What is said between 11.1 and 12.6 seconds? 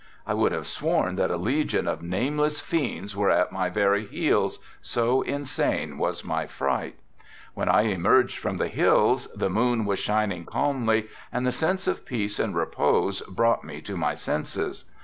and the sense of peace and